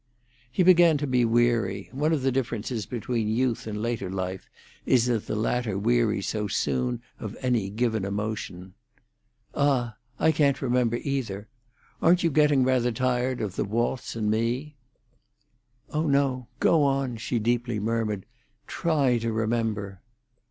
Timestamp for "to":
0.97-1.05, 19.19-19.31